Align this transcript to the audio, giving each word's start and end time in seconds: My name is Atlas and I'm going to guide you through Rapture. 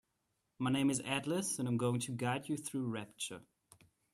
My 0.57 0.71
name 0.71 0.89
is 0.89 0.99
Atlas 1.01 1.59
and 1.59 1.67
I'm 1.67 1.77
going 1.77 1.99
to 1.99 2.11
guide 2.11 2.49
you 2.49 2.57
through 2.57 2.87
Rapture. 2.87 3.41